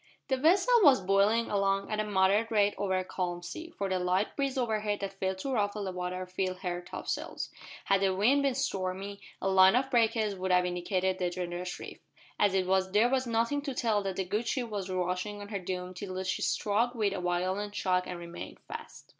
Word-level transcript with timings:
The 0.29 0.37
vessel 0.37 0.73
was 0.81 0.99
bowling 0.99 1.51
along 1.51 1.91
at 1.91 1.99
a 1.99 2.03
moderate 2.03 2.49
rate 2.49 2.73
over 2.75 2.95
a 2.97 3.03
calm 3.03 3.43
sea, 3.43 3.71
for 3.77 3.87
the 3.87 3.99
light 3.99 4.35
breeze 4.35 4.57
overhead 4.57 4.99
that 5.01 5.13
failed 5.19 5.37
to 5.37 5.51
ruffle 5.53 5.83
the 5.83 5.91
water 5.91 6.25
filled 6.25 6.61
her 6.61 6.81
topsails. 6.81 7.51
Had 7.85 8.01
the 8.01 8.15
wind 8.15 8.41
been 8.41 8.55
stormy 8.55 9.21
a 9.39 9.47
line 9.47 9.75
of 9.75 9.91
breakers 9.91 10.33
would 10.33 10.49
have 10.49 10.65
indicated 10.65 11.19
the 11.19 11.29
dangerous 11.29 11.79
reef. 11.79 11.99
As 12.39 12.55
it 12.55 12.65
was 12.65 12.91
there 12.93 13.09
was 13.09 13.27
nothing 13.27 13.61
to 13.61 13.75
tell 13.75 14.01
that 14.01 14.15
the 14.15 14.25
good 14.25 14.47
ship 14.47 14.69
was 14.71 14.89
rushing 14.89 15.39
on 15.39 15.49
her 15.49 15.59
doom 15.59 15.93
till 15.93 16.23
she 16.23 16.41
struck 16.41 16.95
with 16.95 17.13
a 17.13 17.21
violent 17.21 17.75
shock 17.75 18.07
and 18.07 18.17
remained 18.17 18.59
fast. 18.67 19.05